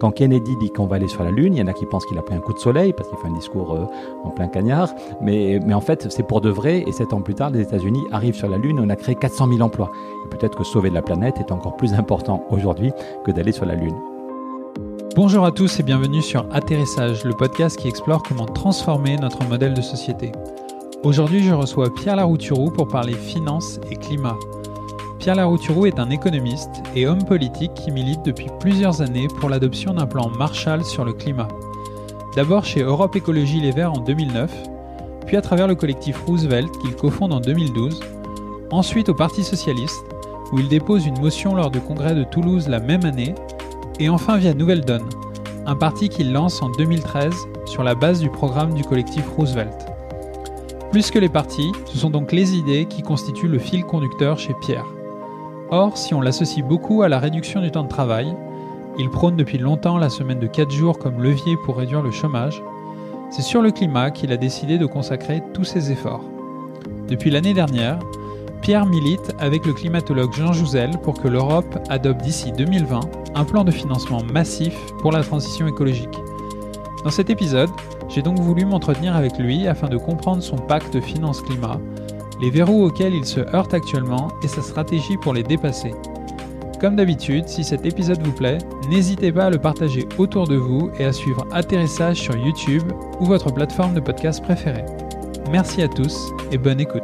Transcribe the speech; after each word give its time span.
Quand 0.00 0.10
Kennedy 0.10 0.56
dit 0.56 0.70
qu'on 0.70 0.86
va 0.86 0.96
aller 0.96 1.08
sur 1.08 1.22
la 1.22 1.30
Lune, 1.30 1.54
il 1.54 1.60
y 1.60 1.62
en 1.62 1.66
a 1.66 1.72
qui 1.72 1.86
pensent 1.86 2.06
qu'il 2.06 2.18
a 2.18 2.22
pris 2.22 2.34
un 2.34 2.40
coup 2.40 2.52
de 2.52 2.58
soleil 2.58 2.92
parce 2.92 3.08
qu'il 3.08 3.18
fait 3.18 3.28
un 3.28 3.34
discours 3.34 3.72
euh, 3.72 3.86
en 4.24 4.30
plein 4.30 4.48
cagnard. 4.48 4.88
Mais, 5.20 5.60
en 5.72 5.80
fait, 5.80 6.10
c'est 6.10 6.22
pour 6.22 6.40
de 6.40 6.50
vrai. 6.50 6.84
Et 6.86 6.92
sept 6.92 7.12
ans 7.12 7.20
plus 7.20 7.34
tard, 7.34 7.50
les 7.50 7.60
États-Unis 7.60 8.04
arrivent 8.10 8.34
sur 8.34 8.48
la 8.48 8.56
Lune. 8.56 8.80
On 8.80 8.88
a 8.88 8.96
créé 8.96 9.14
400 9.14 9.48
000 9.48 9.60
emplois. 9.60 9.92
Et 10.24 10.28
peut-être 10.28 10.56
que 10.56 10.64
sauver 10.64 10.90
la 10.90 11.02
planète 11.02 11.38
est 11.38 11.52
encore 11.52 11.76
plus 11.76 11.94
important 11.94 12.44
aujourd'hui 12.50 12.92
que 13.24 13.30
d'aller 13.30 13.52
sur 13.52 13.66
la 13.66 13.74
Lune. 13.74 13.96
Bonjour 15.16 15.44
à 15.44 15.52
tous 15.52 15.78
et 15.78 15.82
bienvenue 15.84 16.22
sur 16.22 16.44
Atterrissage, 16.52 17.24
le 17.24 17.34
podcast 17.34 17.78
qui 17.78 17.86
explore 17.86 18.22
comment 18.22 18.46
transformer 18.46 19.16
notre 19.16 19.46
modèle 19.48 19.74
de 19.74 19.82
société. 19.82 20.32
Aujourd'hui, 21.04 21.42
je 21.42 21.52
reçois 21.52 21.92
Pierre 21.94 22.16
Larouturou 22.16 22.70
pour 22.70 22.88
parler 22.88 23.12
finance 23.12 23.78
et 23.90 23.96
climat. 23.96 24.36
Pierre 25.24 25.36
Larouturou 25.36 25.86
est 25.86 25.98
un 25.98 26.10
économiste 26.10 26.82
et 26.94 27.06
homme 27.06 27.24
politique 27.24 27.72
qui 27.72 27.90
milite 27.90 28.22
depuis 28.26 28.48
plusieurs 28.60 29.00
années 29.00 29.26
pour 29.40 29.48
l'adoption 29.48 29.94
d'un 29.94 30.04
plan 30.04 30.28
Marshall 30.28 30.84
sur 30.84 31.02
le 31.02 31.14
climat. 31.14 31.48
D'abord 32.36 32.66
chez 32.66 32.82
Europe 32.82 33.16
Écologie 33.16 33.58
Les 33.58 33.70
Verts 33.70 33.94
en 33.94 34.00
2009, 34.00 34.52
puis 35.24 35.38
à 35.38 35.40
travers 35.40 35.66
le 35.66 35.76
collectif 35.76 36.22
Roosevelt 36.26 36.70
qu'il 36.76 36.94
cofonde 36.94 37.32
en 37.32 37.40
2012, 37.40 38.00
ensuite 38.70 39.08
au 39.08 39.14
Parti 39.14 39.42
Socialiste, 39.42 40.04
où 40.52 40.58
il 40.58 40.68
dépose 40.68 41.06
une 41.06 41.18
motion 41.18 41.54
lors 41.54 41.70
du 41.70 41.80
congrès 41.80 42.14
de 42.14 42.24
Toulouse 42.24 42.68
la 42.68 42.80
même 42.80 43.06
année, 43.06 43.34
et 43.98 44.10
enfin 44.10 44.36
via 44.36 44.52
Nouvelle 44.52 44.82
Donne, 44.82 45.08
un 45.64 45.74
parti 45.74 46.10
qu'il 46.10 46.34
lance 46.34 46.60
en 46.60 46.68
2013 46.68 47.34
sur 47.64 47.82
la 47.82 47.94
base 47.94 48.20
du 48.20 48.28
programme 48.28 48.74
du 48.74 48.84
collectif 48.84 49.26
Roosevelt. 49.38 49.86
Plus 50.90 51.10
que 51.10 51.18
les 51.18 51.30
partis, 51.30 51.72
ce 51.86 51.96
sont 51.96 52.10
donc 52.10 52.30
les 52.30 52.54
idées 52.54 52.84
qui 52.84 53.00
constituent 53.00 53.48
le 53.48 53.58
fil 53.58 53.84
conducteur 53.84 54.38
chez 54.38 54.52
Pierre. 54.60 54.84
Or, 55.70 55.96
si 55.96 56.14
on 56.14 56.20
l'associe 56.20 56.64
beaucoup 56.64 57.02
à 57.02 57.08
la 57.08 57.18
réduction 57.18 57.60
du 57.60 57.70
temps 57.70 57.84
de 57.84 57.88
travail, 57.88 58.34
il 58.98 59.10
prône 59.10 59.36
depuis 59.36 59.58
longtemps 59.58 59.98
la 59.98 60.10
semaine 60.10 60.38
de 60.38 60.46
4 60.46 60.70
jours 60.70 60.98
comme 60.98 61.22
levier 61.22 61.56
pour 61.64 61.76
réduire 61.76 62.02
le 62.02 62.10
chômage, 62.10 62.62
c'est 63.30 63.42
sur 63.42 63.62
le 63.62 63.70
climat 63.70 64.10
qu'il 64.10 64.30
a 64.30 64.36
décidé 64.36 64.78
de 64.78 64.86
consacrer 64.86 65.42
tous 65.52 65.64
ses 65.64 65.90
efforts. 65.90 66.22
Depuis 67.08 67.30
l'année 67.30 67.54
dernière, 67.54 67.98
Pierre 68.60 68.86
milite 68.86 69.34
avec 69.40 69.66
le 69.66 69.72
climatologue 69.72 70.32
Jean 70.32 70.52
Jouzel 70.52 70.92
pour 71.02 71.20
que 71.20 71.28
l'Europe 71.28 71.78
adopte 71.88 72.22
d'ici 72.22 72.52
2020 72.52 73.00
un 73.34 73.44
plan 73.44 73.64
de 73.64 73.70
financement 73.70 74.22
massif 74.32 74.74
pour 75.00 75.12
la 75.12 75.22
transition 75.22 75.66
écologique. 75.66 76.16
Dans 77.04 77.10
cet 77.10 77.28
épisode, 77.28 77.70
j'ai 78.08 78.22
donc 78.22 78.38
voulu 78.38 78.64
m'entretenir 78.64 79.16
avec 79.16 79.38
lui 79.38 79.66
afin 79.66 79.88
de 79.88 79.96
comprendre 79.96 80.42
son 80.42 80.56
pacte 80.56 81.00
finance-climat 81.00 81.78
les 82.44 82.50
verrous 82.50 82.84
auxquels 82.84 83.14
il 83.14 83.24
se 83.24 83.40
heurte 83.54 83.72
actuellement 83.72 84.28
et 84.42 84.48
sa 84.48 84.60
stratégie 84.60 85.16
pour 85.16 85.32
les 85.32 85.42
dépasser. 85.42 85.92
Comme 86.78 86.94
d'habitude, 86.94 87.48
si 87.48 87.64
cet 87.64 87.86
épisode 87.86 88.20
vous 88.22 88.34
plaît, 88.34 88.58
n'hésitez 88.90 89.32
pas 89.32 89.46
à 89.46 89.50
le 89.50 89.56
partager 89.56 90.06
autour 90.18 90.46
de 90.46 90.56
vous 90.56 90.90
et 90.98 91.06
à 91.06 91.12
suivre 91.14 91.46
Atterrissage 91.52 92.18
sur 92.18 92.36
YouTube 92.36 92.82
ou 93.18 93.24
votre 93.24 93.50
plateforme 93.50 93.94
de 93.94 94.00
podcast 94.00 94.44
préférée. 94.44 94.84
Merci 95.50 95.80
à 95.80 95.88
tous 95.88 96.32
et 96.52 96.58
bonne 96.58 96.80
écoute. 96.80 97.02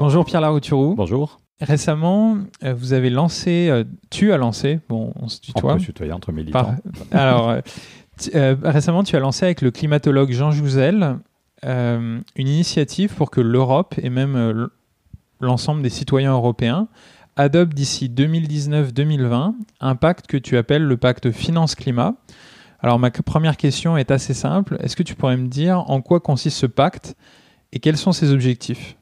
Bonjour 0.00 0.24
Pierre 0.24 0.40
Larouturou. 0.40 0.96
Bonjour. 0.96 1.38
Récemment, 1.60 2.38
euh, 2.64 2.74
vous 2.74 2.92
avez 2.92 3.10
lancé, 3.10 3.68
euh, 3.70 3.84
tu 4.10 4.32
as 4.32 4.36
lancé, 4.36 4.80
bon, 4.88 5.12
on 5.14 5.28
se 5.28 5.40
tutoie. 5.40 5.74
On 5.74 5.74
peut 5.74 5.80
se 5.80 5.86
tutoyer 5.86 6.12
entre 6.12 6.32
militants. 6.32 6.74
alors, 7.12 7.54
euh, 8.34 8.56
récemment, 8.64 9.04
tu 9.04 9.14
as 9.14 9.20
lancé 9.20 9.44
avec 9.44 9.62
le 9.62 9.70
climatologue 9.70 10.32
Jean 10.32 10.50
Jouzel 10.50 11.18
une 11.62 12.22
initiative 12.36 13.14
pour 13.14 13.30
que 13.30 13.40
l'Europe 13.40 13.94
et 14.02 14.10
même 14.10 14.36
euh, 14.36 14.68
l'ensemble 15.40 15.82
des 15.82 15.90
citoyens 15.90 16.32
européens 16.32 16.88
adoptent 17.36 17.74
d'ici 17.74 18.08
2019-2020 18.08 19.54
un 19.80 19.96
pacte 19.96 20.26
que 20.26 20.36
tu 20.36 20.56
appelles 20.56 20.82
le 20.82 20.96
pacte 20.96 21.30
finance-climat. 21.30 22.14
Alors 22.80 22.98
ma 22.98 23.10
première 23.10 23.56
question 23.56 23.96
est 23.96 24.10
assez 24.10 24.34
simple. 24.34 24.76
Est-ce 24.80 24.96
que 24.96 25.02
tu 25.02 25.14
pourrais 25.14 25.36
me 25.36 25.48
dire 25.48 25.78
en 25.90 26.00
quoi 26.00 26.20
consiste 26.20 26.58
ce 26.58 26.66
pacte 26.66 27.16
et 27.72 27.80
quels 27.80 27.96
sont 27.96 28.12
ses 28.12 28.32
objectifs? 28.32 28.96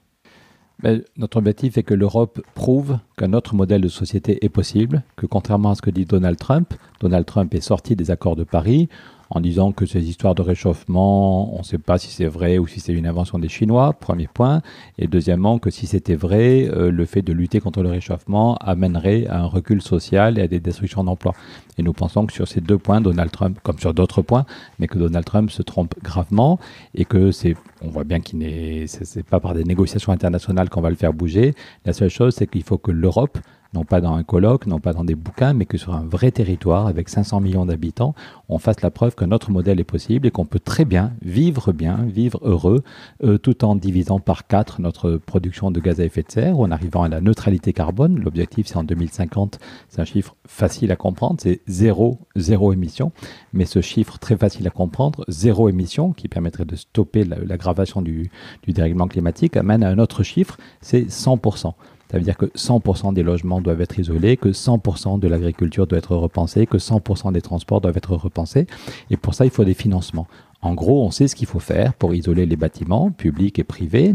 Ben, 0.82 1.02
notre 1.16 1.38
objectif 1.38 1.78
est 1.78 1.82
que 1.82 1.94
l'Europe 1.94 2.42
prouve 2.54 2.98
qu'un 3.16 3.32
autre 3.32 3.54
modèle 3.54 3.80
de 3.80 3.88
société 3.88 4.44
est 4.44 4.50
possible, 4.50 5.04
que 5.16 5.24
contrairement 5.24 5.70
à 5.70 5.74
ce 5.74 5.80
que 5.80 5.90
dit 5.90 6.04
Donald 6.04 6.38
Trump, 6.38 6.74
Donald 7.00 7.24
Trump 7.24 7.54
est 7.54 7.62
sorti 7.62 7.96
des 7.96 8.10
accords 8.10 8.36
de 8.36 8.44
Paris, 8.44 8.90
en 9.30 9.40
disant 9.40 9.72
que 9.72 9.86
ces 9.86 10.08
histoires 10.08 10.34
de 10.34 10.42
réchauffement, 10.42 11.54
on 11.54 11.58
ne 11.58 11.64
sait 11.64 11.78
pas 11.78 11.98
si 11.98 12.08
c'est 12.08 12.26
vrai 12.26 12.58
ou 12.58 12.66
si 12.66 12.80
c'est 12.80 12.92
une 12.92 13.06
invention 13.06 13.38
des 13.38 13.48
Chinois, 13.48 13.92
premier 13.92 14.28
point. 14.28 14.62
Et 14.98 15.06
deuxièmement, 15.08 15.58
que 15.58 15.70
si 15.70 15.86
c'était 15.86 16.14
vrai, 16.14 16.68
euh, 16.70 16.90
le 16.90 17.04
fait 17.04 17.22
de 17.22 17.32
lutter 17.32 17.60
contre 17.60 17.82
le 17.82 17.88
réchauffement 17.88 18.56
amènerait 18.56 19.26
à 19.26 19.40
un 19.40 19.46
recul 19.46 19.82
social 19.82 20.38
et 20.38 20.42
à 20.42 20.48
des 20.48 20.60
destructions 20.60 21.04
d'emplois. 21.04 21.34
Et 21.78 21.82
nous 21.82 21.92
pensons 21.92 22.26
que 22.26 22.32
sur 22.32 22.48
ces 22.48 22.60
deux 22.60 22.78
points, 22.78 23.00
Donald 23.00 23.30
Trump, 23.30 23.58
comme 23.62 23.78
sur 23.78 23.92
d'autres 23.92 24.22
points, 24.22 24.46
mais 24.78 24.86
que 24.86 24.98
Donald 24.98 25.24
Trump 25.24 25.50
se 25.50 25.62
trompe 25.62 25.94
gravement 26.02 26.58
et 26.94 27.04
que 27.04 27.32
c'est, 27.32 27.56
on 27.82 27.88
voit 27.88 28.04
bien 28.04 28.20
qu'il 28.20 28.38
n'est, 28.38 28.86
c'est 28.86 29.24
pas 29.24 29.40
par 29.40 29.54
des 29.54 29.64
négociations 29.64 30.12
internationales 30.12 30.70
qu'on 30.70 30.80
va 30.80 30.90
le 30.90 30.96
faire 30.96 31.12
bouger. 31.12 31.54
La 31.84 31.92
seule 31.92 32.08
chose, 32.08 32.34
c'est 32.34 32.46
qu'il 32.46 32.62
faut 32.62 32.78
que 32.78 32.90
l'Europe 32.90 33.38
non 33.74 33.84
pas 33.84 34.00
dans 34.00 34.14
un 34.14 34.22
colloque, 34.22 34.66
non 34.66 34.80
pas 34.80 34.92
dans 34.92 35.04
des 35.04 35.14
bouquins, 35.14 35.52
mais 35.52 35.66
que 35.66 35.78
sur 35.78 35.94
un 35.94 36.04
vrai 36.04 36.30
territoire 36.30 36.86
avec 36.86 37.08
500 37.08 37.40
millions 37.40 37.66
d'habitants, 37.66 38.14
on 38.48 38.58
fasse 38.58 38.82
la 38.82 38.90
preuve 38.90 39.14
que 39.14 39.24
notre 39.24 39.50
modèle 39.50 39.80
est 39.80 39.84
possible 39.84 40.26
et 40.26 40.30
qu'on 40.30 40.44
peut 40.44 40.60
très 40.60 40.84
bien 40.84 41.12
vivre 41.22 41.72
bien, 41.72 41.98
vivre 42.06 42.40
heureux, 42.42 42.82
euh, 43.24 43.38
tout 43.38 43.64
en 43.64 43.76
divisant 43.76 44.18
par 44.18 44.46
quatre 44.46 44.80
notre 44.80 45.16
production 45.16 45.70
de 45.70 45.80
gaz 45.80 46.00
à 46.00 46.04
effet 46.04 46.22
de 46.22 46.30
serre, 46.30 46.58
en 46.58 46.70
arrivant 46.70 47.02
à 47.02 47.08
la 47.08 47.20
neutralité 47.20 47.72
carbone. 47.72 48.18
L'objectif, 48.18 48.66
c'est 48.66 48.76
en 48.76 48.84
2050, 48.84 49.58
c'est 49.88 50.00
un 50.00 50.04
chiffre 50.04 50.36
facile 50.46 50.92
à 50.92 50.96
comprendre, 50.96 51.36
c'est 51.40 51.60
zéro, 51.66 52.18
zéro 52.36 52.72
émission, 52.72 53.12
mais 53.52 53.64
ce 53.64 53.80
chiffre 53.80 54.18
très 54.18 54.36
facile 54.36 54.66
à 54.66 54.70
comprendre, 54.70 55.24
zéro 55.28 55.68
émission, 55.68 56.12
qui 56.12 56.28
permettrait 56.28 56.64
de 56.64 56.76
stopper 56.76 57.24
l'aggravation 57.24 58.02
du, 58.02 58.30
du 58.62 58.72
dérèglement 58.72 59.08
climatique, 59.08 59.56
amène 59.56 59.82
à 59.82 59.88
un 59.88 59.98
autre 59.98 60.22
chiffre, 60.22 60.56
c'est 60.80 61.08
100%. 61.08 61.72
Ça 62.10 62.18
veut 62.18 62.24
dire 62.24 62.36
que 62.36 62.46
100% 62.46 63.14
des 63.14 63.22
logements 63.22 63.60
doivent 63.60 63.80
être 63.80 63.98
isolés, 63.98 64.36
que 64.36 64.50
100% 64.50 65.18
de 65.18 65.28
l'agriculture 65.28 65.86
doit 65.86 65.98
être 65.98 66.14
repensée, 66.14 66.66
que 66.66 66.78
100% 66.78 67.32
des 67.32 67.42
transports 67.42 67.80
doivent 67.80 67.96
être 67.96 68.14
repensés. 68.14 68.66
Et 69.10 69.16
pour 69.16 69.34
ça, 69.34 69.44
il 69.44 69.50
faut 69.50 69.64
des 69.64 69.74
financements. 69.74 70.28
En 70.62 70.74
gros, 70.74 71.04
on 71.04 71.10
sait 71.10 71.28
ce 71.28 71.36
qu'il 71.36 71.46
faut 71.46 71.60
faire 71.60 71.94
pour 71.94 72.14
isoler 72.14 72.46
les 72.46 72.56
bâtiments 72.56 73.10
publics 73.10 73.58
et 73.58 73.64
privés, 73.64 74.14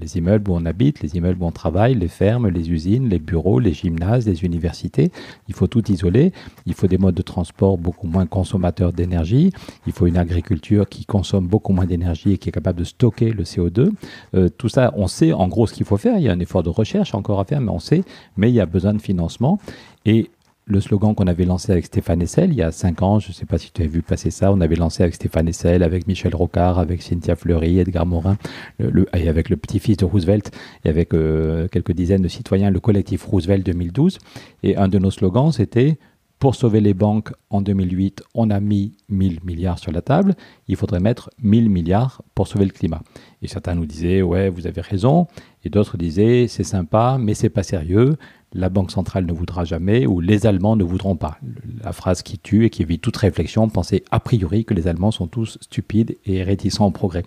les 0.00 0.18
immeubles 0.18 0.50
où 0.50 0.54
on 0.54 0.66
habite, 0.66 1.00
les 1.00 1.16
immeubles 1.16 1.42
où 1.42 1.46
on 1.46 1.52
travaille, 1.52 1.94
les 1.94 2.08
fermes, 2.08 2.48
les 2.48 2.70
usines, 2.70 3.08
les 3.08 3.18
bureaux, 3.18 3.60
les 3.60 3.72
gymnases, 3.72 4.26
les 4.26 4.44
universités. 4.44 5.10
Il 5.48 5.54
faut 5.54 5.68
tout 5.68 5.90
isoler. 5.90 6.32
Il 6.66 6.74
faut 6.74 6.86
des 6.86 6.98
modes 6.98 7.14
de 7.14 7.22
transport 7.22 7.78
beaucoup 7.78 8.08
moins 8.08 8.26
consommateurs 8.26 8.92
d'énergie. 8.92 9.52
Il 9.86 9.92
faut 9.92 10.06
une 10.06 10.18
agriculture 10.18 10.88
qui 10.88 11.04
consomme 11.04 11.46
beaucoup 11.46 11.72
moins 11.72 11.86
d'énergie 11.86 12.32
et 12.32 12.38
qui 12.38 12.48
est 12.48 12.52
capable 12.52 12.80
de 12.80 12.84
stocker 12.84 13.30
le 13.30 13.44
CO2. 13.44 13.90
Euh, 14.34 14.48
tout 14.48 14.68
ça, 14.68 14.92
on 14.96 15.06
sait 15.06 15.32
en 15.32 15.48
gros 15.48 15.66
ce 15.66 15.74
qu'il 15.74 15.86
faut 15.86 15.96
faire. 15.96 16.18
Il 16.18 16.24
y 16.24 16.28
a 16.28 16.32
un 16.32 16.40
effort 16.40 16.62
de 16.62 16.68
recherche 16.68 17.14
encore 17.14 17.40
à 17.40 17.44
faire, 17.44 17.60
mais 17.60 17.70
on 17.70 17.78
sait. 17.78 18.02
Mais 18.36 18.50
il 18.50 18.54
y 18.54 18.60
a 18.60 18.66
besoin 18.66 18.92
de 18.92 19.00
financement. 19.00 19.60
Et 20.04 20.30
le 20.68 20.80
slogan 20.80 21.14
qu'on 21.14 21.28
avait 21.28 21.44
lancé 21.44 21.70
avec 21.70 21.86
Stéphane 21.86 22.20
Essel 22.20 22.50
il 22.50 22.56
y 22.56 22.62
a 22.62 22.72
cinq 22.72 23.00
ans, 23.02 23.20
je 23.20 23.28
ne 23.28 23.32
sais 23.32 23.46
pas 23.46 23.56
si 23.56 23.70
tu 23.72 23.82
as 23.82 23.86
vu 23.86 24.02
passer 24.02 24.30
ça, 24.30 24.52
on 24.52 24.60
avait 24.60 24.74
lancé 24.74 25.02
avec 25.02 25.14
Stéphane 25.14 25.48
Essel, 25.48 25.84
avec 25.84 26.08
Michel 26.08 26.34
Rocard, 26.34 26.80
avec 26.80 27.02
Cynthia 27.02 27.36
Fleury, 27.36 27.78
Edgar 27.78 28.04
Morin, 28.04 28.36
et 28.80 29.28
avec 29.28 29.48
le 29.48 29.56
petit-fils 29.56 29.96
de 29.96 30.04
Roosevelt, 30.04 30.50
et 30.84 30.88
avec 30.88 31.14
euh, 31.14 31.68
quelques 31.68 31.92
dizaines 31.92 32.22
de 32.22 32.28
citoyens, 32.28 32.70
le 32.70 32.80
collectif 32.80 33.24
Roosevelt 33.24 33.64
2012. 33.64 34.18
Et 34.64 34.76
un 34.76 34.88
de 34.88 34.98
nos 34.98 35.12
slogans, 35.12 35.52
c'était 35.52 35.98
pour 36.38 36.54
sauver 36.54 36.80
les 36.80 36.92
banques 36.92 37.32
en 37.48 37.62
2008, 37.62 38.22
on 38.34 38.50
a 38.50 38.60
mis 38.60 38.92
1000 39.08 39.40
milliards 39.44 39.78
sur 39.78 39.90
la 39.90 40.02
table, 40.02 40.34
il 40.68 40.76
faudrait 40.76 41.00
mettre 41.00 41.30
1000 41.42 41.70
milliards 41.70 42.20
pour 42.34 42.46
sauver 42.46 42.66
le 42.66 42.72
climat. 42.72 43.02
Et 43.40 43.48
certains 43.48 43.74
nous 43.74 43.86
disaient, 43.86 44.20
ouais, 44.20 44.50
vous 44.50 44.66
avez 44.66 44.82
raison, 44.82 45.28
et 45.64 45.70
d'autres 45.70 45.96
disaient, 45.96 46.46
c'est 46.46 46.64
sympa, 46.64 47.16
mais 47.18 47.32
c'est 47.32 47.48
pas 47.48 47.62
sérieux, 47.62 48.16
la 48.52 48.68
Banque 48.68 48.90
centrale 48.90 49.26
ne 49.26 49.32
voudra 49.32 49.64
jamais 49.64 50.06
ou 50.06 50.20
les 50.20 50.46
Allemands 50.46 50.76
ne 50.76 50.84
voudront 50.84 51.16
pas. 51.16 51.38
La 51.82 51.92
phrase 51.92 52.22
qui 52.22 52.38
tue 52.38 52.64
et 52.64 52.70
qui 52.70 52.82
évite 52.82 53.02
toute 53.02 53.16
réflexion, 53.16 53.68
penser 53.68 54.04
a 54.10 54.20
priori 54.20 54.64
que 54.64 54.74
les 54.74 54.88
Allemands 54.88 55.10
sont 55.10 55.26
tous 55.26 55.58
stupides 55.60 56.16
et 56.24 56.42
réticents 56.42 56.86
au 56.86 56.90
progrès. 56.90 57.24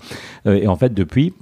Euh, 0.48 0.56
et 0.56 0.68
en 0.68 0.76
fait, 0.76 0.94
depuis, 0.94 1.34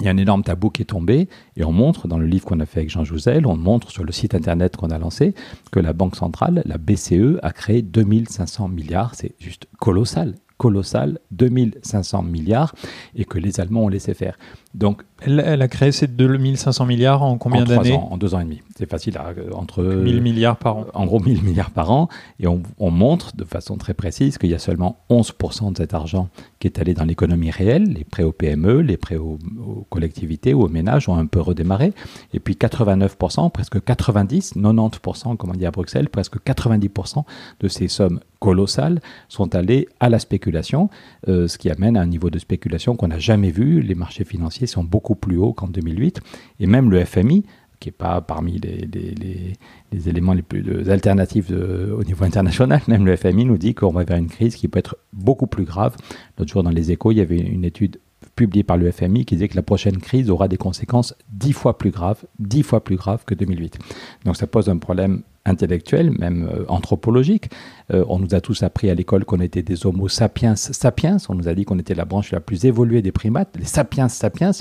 il 0.00 0.04
y 0.04 0.08
a 0.08 0.10
un 0.10 0.16
énorme 0.16 0.42
tabou 0.42 0.70
qui 0.70 0.82
est 0.82 0.86
tombé 0.86 1.28
et 1.56 1.64
on 1.64 1.72
montre 1.72 2.08
dans 2.08 2.18
le 2.18 2.26
livre 2.26 2.44
qu'on 2.44 2.60
a 2.60 2.66
fait 2.66 2.80
avec 2.80 2.90
Jean 2.90 3.04
Jouzel, 3.04 3.46
on 3.46 3.56
montre 3.56 3.90
sur 3.90 4.04
le 4.04 4.12
site 4.12 4.34
internet 4.34 4.76
qu'on 4.76 4.90
a 4.90 4.98
lancé 4.98 5.34
que 5.70 5.80
la 5.80 5.92
Banque 5.92 6.16
centrale, 6.16 6.62
la 6.64 6.78
BCE, 6.78 7.38
a 7.42 7.52
créé 7.52 7.82
2500 7.82 8.68
milliards. 8.68 9.14
C'est 9.14 9.34
juste 9.38 9.68
colossal, 9.78 10.34
colossal, 10.58 11.20
2500 11.30 12.22
milliards 12.22 12.74
et 13.14 13.24
que 13.24 13.38
les 13.38 13.60
Allemands 13.60 13.84
ont 13.84 13.88
laissé 13.88 14.14
faire. 14.14 14.36
Donc, 14.74 15.02
elle, 15.22 15.62
a 15.62 15.68
créé 15.68 15.92
ces 15.92 16.06
2500 16.06 16.84
milliards 16.86 17.22
en 17.22 17.38
combien 17.38 17.64
d'années 17.64 17.94
En 17.94 18.16
deux 18.16 18.34
ans 18.34 18.40
et 18.40 18.44
demi. 18.44 18.60
C'est 18.76 18.90
facile, 18.90 19.16
à, 19.16 19.28
euh, 19.28 19.52
entre... 19.52 19.82
1000 19.82 20.20
milliards 20.20 20.56
par 20.56 20.78
an. 20.78 20.86
En 20.92 21.06
gros, 21.06 21.20
1000 21.20 21.42
milliards 21.42 21.70
par 21.70 21.90
an. 21.90 22.08
Et 22.40 22.46
on, 22.46 22.90
montre 22.90 23.36
de 23.36 23.44
façon 23.44 23.76
très 23.76 23.94
précise 23.94 24.36
qu'il 24.36 24.50
y 24.50 24.54
a 24.54 24.58
seulement 24.58 24.98
11% 25.10 25.72
de 25.72 25.78
cet 25.78 25.94
argent 25.94 26.28
qui 26.58 26.66
est 26.66 26.78
allé 26.78 26.94
dans 26.94 27.04
l'économie 27.04 27.50
réelle. 27.50 27.84
Les 27.84 28.04
prêts 28.04 28.22
aux 28.22 28.32
PME, 28.32 28.80
les 28.80 28.96
prêts 28.96 29.16
aux, 29.16 29.38
collectivités 29.90 30.54
ou 30.54 30.62
aux 30.62 30.68
ménages 30.68 31.08
ont 31.08 31.16
un 31.16 31.26
peu 31.26 31.40
redémarré. 31.40 31.92
Et 32.32 32.40
puis 32.40 32.54
89%, 32.54 33.50
presque 33.50 33.82
90, 33.82 34.56
90%, 34.56 35.36
comme 35.36 35.50
on 35.50 35.54
dit 35.54 35.66
à 35.66 35.70
Bruxelles, 35.70 36.08
presque 36.08 36.36
90% 36.44 37.24
de 37.60 37.68
ces 37.68 37.88
sommes 37.88 38.20
colossales 38.40 39.00
sont 39.28 39.54
allées 39.54 39.88
à 40.00 40.10
la 40.10 40.18
spéculation, 40.18 40.90
euh, 41.28 41.48
ce 41.48 41.56
qui 41.56 41.70
amène 41.70 41.96
à 41.96 42.02
un 42.02 42.06
niveau 42.06 42.28
de 42.28 42.38
spéculation 42.38 42.94
qu'on 42.94 43.08
n'a 43.08 43.18
jamais 43.18 43.50
vu. 43.50 43.80
Les 43.80 43.94
marchés 43.94 44.24
financiers 44.24 44.63
sont 44.66 44.84
beaucoup 44.84 45.14
plus 45.14 45.38
hauts 45.38 45.52
qu'en 45.52 45.68
2008. 45.68 46.20
Et 46.60 46.66
même 46.66 46.90
le 46.90 47.04
FMI, 47.04 47.44
qui 47.80 47.88
n'est 47.88 47.92
pas 47.92 48.20
parmi 48.20 48.58
les, 48.58 48.88
les, 49.92 50.08
éléments 50.08 50.32
les 50.32 50.42
plus 50.42 50.88
alternatifs 50.88 51.50
au 51.50 52.02
niveau 52.02 52.24
international, 52.24 52.80
même 52.88 53.04
le 53.04 53.16
FMI 53.16 53.44
nous 53.44 53.58
dit 53.58 53.74
qu'on 53.74 53.92
va 53.92 54.04
vers 54.04 54.16
une 54.16 54.28
crise 54.28 54.56
qui 54.56 54.68
peut 54.68 54.78
être 54.78 54.96
beaucoup 55.12 55.46
plus 55.46 55.64
grave. 55.64 55.96
L'autre 56.38 56.52
jour, 56.52 56.62
dans 56.62 56.70
les 56.70 56.92
échos, 56.92 57.12
il 57.12 57.18
y 57.18 57.20
avait 57.20 57.38
une 57.38 57.64
étude 57.64 57.98
publiée 58.36 58.64
par 58.64 58.76
le 58.76 58.90
FMI 58.90 59.24
qui 59.24 59.34
disait 59.36 59.48
que 59.48 59.56
la 59.56 59.62
prochaine 59.62 59.98
crise 59.98 60.30
aura 60.30 60.48
des 60.48 60.56
conséquences 60.56 61.14
dix 61.30 61.52
fois 61.52 61.78
plus 61.78 61.90
graves, 61.90 62.24
dix 62.38 62.62
fois 62.62 62.82
plus 62.82 62.96
graves 62.96 63.24
que 63.24 63.34
2008. 63.34 63.78
Donc 64.24 64.36
ça 64.36 64.46
pose 64.46 64.68
un 64.68 64.78
problème 64.78 65.22
intellectuel, 65.44 66.10
même 66.18 66.48
euh, 66.50 66.64
anthropologique. 66.68 67.50
Euh, 67.92 68.04
on 68.08 68.18
nous 68.18 68.34
a 68.34 68.40
tous 68.40 68.62
appris 68.62 68.88
à 68.88 68.94
l'école 68.94 69.24
qu'on 69.24 69.40
était 69.40 69.62
des 69.62 69.86
Homo 69.86 70.08
sapiens 70.08 70.56
sapiens. 70.56 71.18
On 71.28 71.34
nous 71.34 71.48
a 71.48 71.54
dit 71.54 71.64
qu'on 71.64 71.78
était 71.78 71.94
la 71.94 72.06
branche 72.06 72.32
la 72.32 72.40
plus 72.40 72.64
évoluée 72.64 73.02
des 73.02 73.12
primates, 73.12 73.54
les 73.58 73.66
sapiens 73.66 74.08
sapiens. 74.08 74.52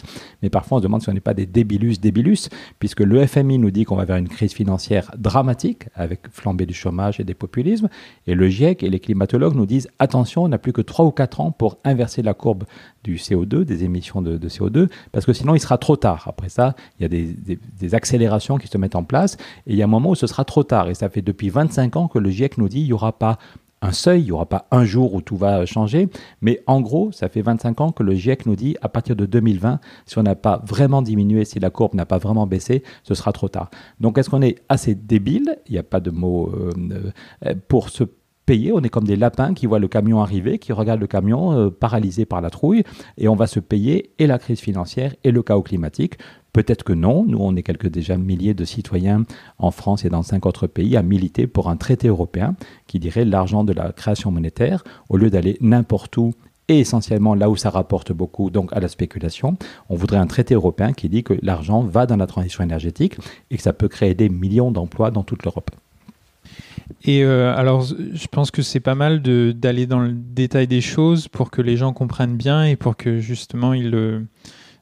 Mais 0.41 0.49
parfois, 0.49 0.77
on 0.77 0.81
se 0.81 0.83
demande 0.83 1.01
si 1.01 1.09
on 1.09 1.13
n'est 1.13 1.21
pas 1.21 1.33
des 1.33 1.45
débilus 1.45 1.99
débilus, 1.99 2.49
puisque 2.79 2.99
le 2.99 3.25
FMI 3.25 3.59
nous 3.59 3.71
dit 3.71 3.85
qu'on 3.85 3.95
va 3.95 4.05
vers 4.05 4.17
une 4.17 4.27
crise 4.27 4.53
financière 4.53 5.11
dramatique, 5.17 5.85
avec 5.95 6.21
flambée 6.31 6.65
du 6.65 6.73
chômage 6.73 7.19
et 7.19 7.23
des 7.23 7.33
populismes. 7.33 7.87
Et 8.27 8.35
le 8.35 8.49
GIEC 8.49 8.83
et 8.83 8.89
les 8.89 8.99
climatologues 8.99 9.55
nous 9.55 9.65
disent 9.65 9.87
attention, 9.99 10.43
on 10.43 10.49
n'a 10.49 10.57
plus 10.57 10.73
que 10.73 10.81
3 10.81 11.05
ou 11.05 11.11
4 11.11 11.39
ans 11.39 11.51
pour 11.51 11.77
inverser 11.85 12.21
la 12.21 12.33
courbe 12.33 12.65
du 13.03 13.15
CO2, 13.15 13.63
des 13.63 13.83
émissions 13.83 14.21
de, 14.21 14.37
CO2, 14.47 14.89
parce 15.11 15.25
que 15.25 15.33
sinon, 15.33 15.55
il 15.55 15.59
sera 15.59 15.77
trop 15.77 15.95
tard. 15.95 16.25
Après 16.27 16.49
ça, 16.49 16.75
il 16.99 17.03
y 17.03 17.05
a 17.05 17.55
des 17.79 17.95
accélérations 17.95 18.57
qui 18.57 18.67
se 18.67 18.77
mettent 18.77 18.95
en 18.95 19.03
place, 19.03 19.37
et 19.67 19.73
il 19.73 19.75
y 19.75 19.81
a 19.81 19.85
un 19.85 19.89
moment 19.89 20.11
où 20.11 20.15
ce 20.15 20.27
sera 20.27 20.43
trop 20.45 20.63
tard. 20.63 20.72
Et 20.89 20.93
ça 20.93 21.09
fait 21.09 21.21
depuis 21.21 21.49
25 21.49 21.95
ans 21.95 22.07
que 22.07 22.19
le 22.19 22.29
GIEC 22.29 22.57
nous 22.57 22.69
dit 22.69 22.81
il 22.81 22.87
y 22.87 22.93
aura 22.93 23.17
pas 23.17 23.37
un 23.83 23.91
seuil, 23.91 24.21
il 24.21 24.25
n'y 24.25 24.31
aura 24.31 24.45
pas 24.47 24.65
un 24.71 24.85
jour 24.85 25.13
où 25.13 25.21
tout 25.21 25.35
va 25.35 25.65
changer, 25.65 26.07
mais 26.41 26.63
en 26.67 26.79
gros, 26.79 27.11
ça 27.11 27.27
fait 27.27 27.41
25 27.41 27.81
ans 27.81 27.91
que 27.91 28.01
le 28.01 28.15
GIEC 28.15 28.45
nous 28.45 28.55
dit 28.55 28.77
à 28.81 28.87
partir 28.87 29.15
de 29.15 29.25
2020, 29.25 29.79
si 30.05 30.17
on 30.17 30.23
n'a 30.23 30.35
pas 30.35 30.61
vraiment 30.65 31.01
diminué, 31.01 31.43
si 31.43 31.59
la 31.59 31.69
courbe 31.69 31.93
n'a 31.93 32.05
pas 32.05 32.17
vraiment 32.17 32.47
baissé, 32.47 32.83
ce 33.03 33.13
sera 33.13 33.33
trop 33.33 33.49
tard. 33.49 33.69
Donc 33.99 34.17
est-ce 34.17 34.29
qu'on 34.29 34.41
est 34.41 34.61
assez 34.69 34.95
débile, 34.95 35.57
il 35.67 35.73
n'y 35.73 35.77
a 35.77 35.83
pas 35.83 35.99
de 35.99 36.11
mot, 36.11 36.49
euh, 36.53 37.11
euh, 37.45 37.55
pour 37.67 37.89
se 37.89 38.05
payer, 38.45 38.71
on 38.73 38.81
est 38.81 38.89
comme 38.89 39.05
des 39.05 39.15
lapins 39.15 39.53
qui 39.53 39.65
voient 39.65 39.79
le 39.79 39.87
camion 39.87 40.21
arriver, 40.21 40.59
qui 40.59 40.73
regardent 40.73 41.01
le 41.01 41.07
camion 41.07 41.53
euh, 41.53 41.69
paralysé 41.69 42.25
par 42.25 42.41
la 42.41 42.49
trouille, 42.49 42.83
et 43.17 43.27
on 43.27 43.35
va 43.35 43.47
se 43.47 43.59
payer 43.59 44.11
et 44.19 44.27
la 44.27 44.39
crise 44.39 44.59
financière 44.59 45.13
et 45.23 45.31
le 45.31 45.41
chaos 45.43 45.63
climatique 45.63 46.17
Peut-être 46.53 46.83
que 46.83 46.93
non. 46.93 47.25
Nous, 47.25 47.39
on 47.39 47.55
est 47.55 47.63
quelques 47.63 47.87
déjà 47.87 48.15
milliers 48.15 48.53
de 48.53 48.63
citoyens 48.63 49.25
en 49.57 49.71
France 49.71 50.05
et 50.05 50.09
dans 50.09 50.21
cinq 50.21 50.45
autres 50.45 50.67
pays 50.67 50.95
à 50.95 51.01
militer 51.01 51.47
pour 51.47 51.67
un 51.67 51.77
traité 51.77 52.07
européen 52.07 52.55
qui 52.85 52.99
dirait 52.99 53.25
l'argent 53.25 53.63
de 53.63 53.73
la 53.73 53.91
création 53.91 54.29
monétaire, 54.29 54.83
au 55.09 55.17
lieu 55.17 55.31
d'aller 55.31 55.57
n'importe 55.61 56.15
où 56.15 56.33
et 56.69 56.79
essentiellement 56.79 57.35
là 57.35 57.49
où 57.49 57.57
ça 57.57 57.69
rapporte 57.71 58.13
beaucoup, 58.13 58.49
donc 58.49 58.71
à 58.71 58.79
la 58.79 58.87
spéculation, 58.87 59.57
on 59.89 59.95
voudrait 59.95 60.17
un 60.17 60.27
traité 60.27 60.53
européen 60.53 60.93
qui 60.93 61.09
dit 61.09 61.23
que 61.23 61.33
l'argent 61.41 61.81
va 61.81 62.05
dans 62.05 62.17
la 62.17 62.27
transition 62.27 62.63
énergétique 62.63 63.17
et 63.51 63.57
que 63.57 63.63
ça 63.63 63.73
peut 63.73 63.89
créer 63.89 64.13
des 64.13 64.29
millions 64.29 64.71
d'emplois 64.71 65.11
dans 65.11 65.23
toute 65.23 65.43
l'Europe. 65.43 65.71
Et 67.03 67.23
euh, 67.23 67.55
alors, 67.55 67.83
je 67.83 68.27
pense 68.27 68.51
que 68.51 68.61
c'est 68.61 68.79
pas 68.79 68.95
mal 68.95 69.21
d'aller 69.21 69.85
dans 69.85 69.99
le 69.99 70.13
détail 70.13 70.67
des 70.67 70.81
choses 70.81 71.27
pour 71.27 71.51
que 71.51 71.61
les 71.61 71.77
gens 71.77 71.93
comprennent 71.93 72.37
bien 72.37 72.65
et 72.65 72.75
pour 72.75 72.95
que 72.95 73.19
justement 73.19 73.73
euh, 73.73 74.21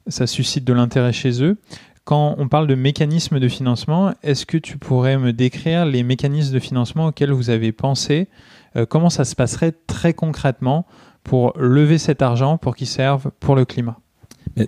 ça 0.08 0.28
suscite 0.28 0.64
de 0.64 0.74
l'intérêt 0.74 1.14
chez 1.14 1.44
eux. 1.44 1.58
Quand 2.04 2.36
on 2.40 2.48
parle 2.48 2.68
de 2.68 2.76
mécanismes 2.76 3.40
de 3.40 3.48
financement, 3.48 4.14
est-ce 4.24 4.46
que 4.46 4.58
tu 4.58 4.78
pourrais 4.78 5.18
me 5.18 5.34
décrire 5.34 5.86
les 5.86 6.04
mécanismes 6.04 6.54
de 6.54 6.60
financement 6.60 7.08
auxquels 7.08 7.32
vous 7.32 7.50
avez 7.50 7.72
pensé 7.72 8.28
euh, 8.76 8.86
Comment 8.86 9.10
ça 9.10 9.24
se 9.24 9.36
passerait 9.36 9.72
très 9.72 10.14
concrètement 10.14 10.88
pour 11.24 11.54
lever 11.58 12.00
cet 12.00 12.22
argent 12.22 12.58
pour 12.58 12.76
qu'il 12.76 12.88
serve 12.88 13.32
pour 13.40 13.56
le 13.56 13.66
climat? 13.66 13.98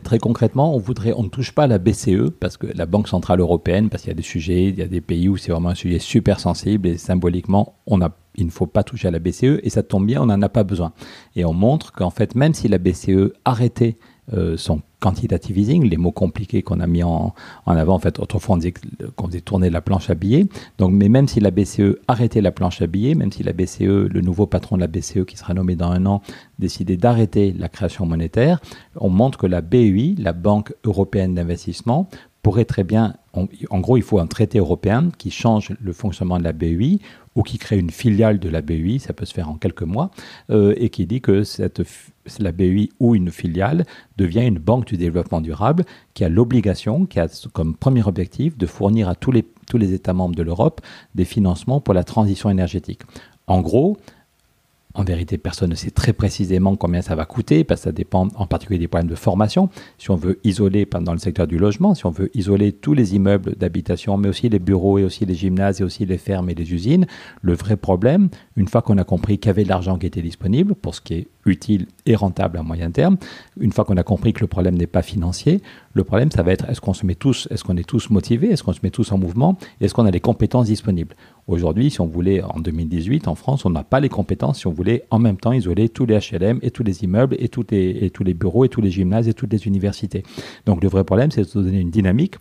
Très 0.03 0.19
concrètement, 0.19 0.75
on 0.75 0.79
voudrait, 0.79 1.13
on 1.15 1.23
ne 1.23 1.29
touche 1.29 1.51
pas 1.51 1.63
à 1.63 1.67
la 1.67 1.77
BCE 1.77 2.29
parce 2.39 2.57
que 2.57 2.67
la 2.67 2.85
Banque 2.85 3.07
centrale 3.07 3.39
européenne, 3.39 3.89
parce 3.89 4.03
qu'il 4.03 4.09
y 4.09 4.13
a 4.13 4.15
des 4.15 4.21
sujets, 4.21 4.65
il 4.65 4.75
y 4.75 4.81
a 4.81 4.87
des 4.87 5.01
pays 5.01 5.27
où 5.29 5.37
c'est 5.37 5.51
vraiment 5.51 5.69
un 5.69 5.75
sujet 5.75 5.99
super 5.99 6.39
sensible 6.39 6.87
et 6.87 6.97
symboliquement, 6.97 7.75
on 7.85 8.01
a, 8.01 8.11
il 8.35 8.45
ne 8.45 8.51
faut 8.51 8.65
pas 8.65 8.83
toucher 8.83 9.09
à 9.09 9.11
la 9.11 9.19
BCE 9.19 9.59
et 9.61 9.69
ça 9.69 9.83
tombe 9.83 10.05
bien, 10.05 10.21
on 10.21 10.27
n'en 10.27 10.41
a 10.41 10.49
pas 10.49 10.63
besoin. 10.63 10.93
Et 11.35 11.45
on 11.45 11.53
montre 11.53 11.91
qu'en 11.91 12.09
fait, 12.09 12.35
même 12.35 12.53
si 12.53 12.67
la 12.67 12.77
BCE 12.77 13.33
arrêtait 13.45 13.97
euh, 14.31 14.55
son 14.55 14.81
quantitative 15.01 15.57
easing, 15.57 15.89
les 15.89 15.97
mots 15.97 16.13
compliqués 16.13 16.61
qu'on 16.61 16.79
a 16.79 16.87
mis 16.87 17.03
en, 17.03 17.33
avant. 17.65 17.95
En 17.95 17.99
fait, 17.99 18.19
autrefois, 18.19 18.55
on 18.55 18.57
disait 18.57 18.73
qu'on 19.17 19.27
faisait 19.27 19.41
tourner 19.41 19.69
la 19.69 19.81
planche 19.81 20.09
à 20.09 20.15
billets. 20.15 20.47
Donc, 20.77 20.93
mais 20.93 21.09
même 21.09 21.27
si 21.27 21.41
la 21.41 21.51
BCE 21.51 21.97
arrêtait 22.07 22.39
la 22.39 22.51
planche 22.51 22.81
à 22.81 22.87
billets, 22.87 23.15
même 23.15 23.33
si 23.33 23.43
la 23.43 23.51
BCE, 23.51 23.81
le 23.81 24.21
nouveau 24.21 24.45
patron 24.45 24.77
de 24.77 24.81
la 24.81 24.87
BCE 24.87 25.25
qui 25.27 25.35
sera 25.35 25.53
nommé 25.53 25.75
dans 25.75 25.91
un 25.91 26.05
an, 26.05 26.21
décidait 26.57 26.95
d'arrêter 26.95 27.51
la 27.51 27.67
création 27.67 28.05
monétaire, 28.05 28.61
on 28.95 29.09
montre 29.09 29.37
que 29.37 29.47
la 29.47 29.59
BEI, 29.59 30.15
la 30.17 30.31
Banque 30.31 30.73
européenne 30.85 31.35
d'investissement, 31.35 32.07
pourrait 32.41 32.65
très 32.65 32.83
bien, 32.83 33.15
en 33.33 33.79
gros, 33.79 33.97
il 33.97 34.03
faut 34.03 34.19
un 34.19 34.27
traité 34.27 34.59
européen 34.59 35.09
qui 35.17 35.31
change 35.31 35.73
le 35.81 35.93
fonctionnement 35.93 36.37
de 36.37 36.43
la 36.43 36.51
BEI 36.51 36.99
ou 37.35 37.43
qui 37.43 37.57
crée 37.57 37.77
une 37.77 37.89
filiale 37.89 38.39
de 38.39 38.49
la 38.49 38.61
BEI, 38.61 38.99
ça 38.99 39.13
peut 39.13 39.25
se 39.25 39.33
faire 39.33 39.49
en 39.49 39.55
quelques 39.55 39.83
mois, 39.83 40.11
euh, 40.49 40.73
et 40.77 40.89
qui 40.89 41.05
dit 41.05 41.21
que 41.21 41.43
cette, 41.43 41.81
la 42.39 42.51
BEI 42.51 42.89
ou 42.99 43.15
une 43.15 43.31
filiale 43.31 43.85
devient 44.17 44.45
une 44.45 44.59
banque 44.59 44.85
du 44.85 44.97
développement 44.97 45.41
durable 45.41 45.83
qui 46.13 46.23
a 46.23 46.29
l'obligation, 46.29 47.05
qui 47.05 47.19
a 47.19 47.27
comme 47.53 47.75
premier 47.75 48.05
objectif 48.07 48.57
de 48.57 48.65
fournir 48.65 49.09
à 49.09 49.15
tous 49.15 49.31
les, 49.31 49.45
tous 49.69 49.77
les 49.77 49.93
États 49.93 50.13
membres 50.13 50.35
de 50.35 50.43
l'Europe 50.43 50.81
des 51.15 51.25
financements 51.25 51.81
pour 51.81 51.93
la 51.93 52.03
transition 52.03 52.49
énergétique. 52.49 53.01
En 53.47 53.61
gros, 53.61 53.97
en 54.95 55.03
vérité, 55.03 55.37
personne 55.37 55.71
ne 55.71 55.75
sait 55.75 55.89
très 55.89 56.13
précisément 56.13 56.75
combien 56.75 57.01
ça 57.01 57.15
va 57.15 57.25
coûter, 57.25 57.63
parce 57.63 57.81
que 57.81 57.85
ça 57.85 57.91
dépend 57.91 58.27
en 58.35 58.45
particulier 58.45 58.79
des 58.79 58.87
problèmes 58.87 59.09
de 59.09 59.15
formation. 59.15 59.69
Si 59.97 60.11
on 60.11 60.15
veut 60.15 60.39
isoler, 60.43 60.85
dans 60.85 61.13
le 61.13 61.19
secteur 61.19 61.47
du 61.47 61.57
logement, 61.57 61.95
si 61.95 62.05
on 62.05 62.11
veut 62.11 62.29
isoler 62.35 62.71
tous 62.71 62.93
les 62.93 63.15
immeubles 63.15 63.55
d'habitation, 63.55 64.17
mais 64.17 64.29
aussi 64.29 64.49
les 64.49 64.59
bureaux 64.59 64.99
et 64.99 65.03
aussi 65.03 65.25
les 65.25 65.33
gymnases 65.33 65.81
et 65.81 65.83
aussi 65.83 66.05
les 66.05 66.19
fermes 66.19 66.49
et 66.49 66.53
les 66.53 66.73
usines, 66.73 67.07
le 67.41 67.53
vrai 67.53 67.75
problème, 67.75 68.29
une 68.55 68.67
fois 68.67 68.81
qu'on 68.83 68.97
a 68.97 69.03
compris 69.03 69.39
qu'il 69.39 69.49
y 69.49 69.51
avait 69.51 69.63
de 69.63 69.69
l'argent 69.69 69.97
qui 69.97 70.05
était 70.05 70.21
disponible, 70.21 70.75
pour 70.75 70.93
ce 70.93 71.01
qui 71.01 71.13
est 71.15 71.27
utile 71.45 71.87
et 72.05 72.15
rentable 72.15 72.57
à 72.57 72.63
moyen 72.63 72.91
terme, 72.91 73.17
une 73.59 73.71
fois 73.71 73.85
qu'on 73.85 73.97
a 73.97 74.03
compris 74.03 74.31
que 74.33 74.41
le 74.41 74.47
problème 74.47 74.75
n'est 74.75 74.87
pas 74.87 75.01
financier, 75.01 75.61
le 75.93 76.03
problème, 76.03 76.31
ça 76.31 76.43
va 76.43 76.51
être 76.51 76.69
est-ce 76.69 76.81
qu'on 76.81 76.93
se 76.93 77.05
met 77.05 77.15
tous, 77.15 77.47
est-ce 77.51 77.63
qu'on 77.63 77.77
est 77.77 77.87
tous 77.87 78.09
motivés, 78.09 78.51
est-ce 78.51 78.63
qu'on 78.63 78.73
se 78.73 78.79
met 78.83 78.91
tous 78.91 79.11
en 79.11 79.17
mouvement, 79.17 79.57
est-ce 79.81 79.93
qu'on 79.93 80.05
a 80.05 80.11
les 80.11 80.19
compétences 80.19 80.67
disponibles? 80.67 81.15
Aujourd'hui, 81.47 81.91
si 81.91 81.99
on 81.99 82.07
voulait, 82.07 82.41
en 82.41 82.59
2018, 82.59 83.27
en 83.27 83.35
France, 83.35 83.65
on 83.65 83.69
n'a 83.69 83.83
pas 83.83 83.99
les 83.99 84.09
compétences 84.09 84.59
si 84.59 84.67
on 84.67 84.71
voulait 84.71 85.03
en 85.09 85.19
même 85.19 85.37
temps 85.37 85.51
isoler 85.51 85.89
tous 85.89 86.05
les 86.05 86.17
HLM 86.17 86.59
et 86.61 86.71
tous 86.71 86.83
les 86.83 87.03
immeubles 87.03 87.35
et, 87.39 87.49
tous 87.49 87.65
les, 87.69 88.09
tous 88.11 88.23
les 88.23 88.33
bureaux 88.33 88.63
et 88.63 88.69
tous 88.69 88.81
les 88.81 88.91
gymnases 88.91 89.27
et 89.27 89.33
toutes 89.33 89.51
les 89.51 89.67
universités. 89.67 90.23
Donc 90.65 90.81
le 90.81 90.89
vrai 90.89 91.03
problème, 91.03 91.31
c'est 91.31 91.41
de 91.41 91.61
donner 91.61 91.79
une 91.79 91.91
dynamique 91.91 92.35